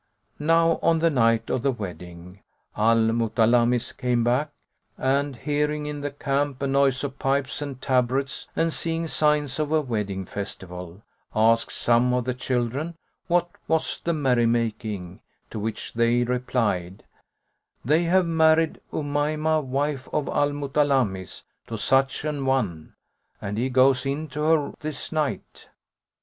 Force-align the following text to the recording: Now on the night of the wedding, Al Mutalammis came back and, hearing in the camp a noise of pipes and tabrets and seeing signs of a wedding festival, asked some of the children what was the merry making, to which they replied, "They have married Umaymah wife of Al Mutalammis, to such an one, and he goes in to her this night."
Now 0.39 0.79
on 0.81 0.97
the 0.97 1.11
night 1.11 1.51
of 1.51 1.61
the 1.61 1.71
wedding, 1.71 2.41
Al 2.75 3.11
Mutalammis 3.13 3.95
came 3.95 4.23
back 4.23 4.49
and, 4.97 5.35
hearing 5.35 5.85
in 5.85 6.01
the 6.01 6.09
camp 6.09 6.59
a 6.63 6.65
noise 6.65 7.03
of 7.03 7.19
pipes 7.19 7.61
and 7.61 7.79
tabrets 7.79 8.47
and 8.55 8.73
seeing 8.73 9.07
signs 9.07 9.59
of 9.59 9.71
a 9.71 9.79
wedding 9.79 10.25
festival, 10.25 11.03
asked 11.35 11.71
some 11.73 12.13
of 12.15 12.25
the 12.25 12.33
children 12.33 12.95
what 13.27 13.51
was 13.67 13.99
the 14.03 14.11
merry 14.11 14.47
making, 14.47 15.19
to 15.51 15.59
which 15.59 15.93
they 15.93 16.23
replied, 16.23 17.03
"They 17.85 18.05
have 18.05 18.25
married 18.25 18.81
Umaymah 18.91 19.63
wife 19.63 20.09
of 20.11 20.27
Al 20.29 20.49
Mutalammis, 20.51 21.43
to 21.67 21.77
such 21.77 22.25
an 22.25 22.47
one, 22.47 22.95
and 23.39 23.55
he 23.55 23.69
goes 23.69 24.07
in 24.07 24.29
to 24.29 24.41
her 24.41 24.73
this 24.79 25.11
night." 25.11 25.69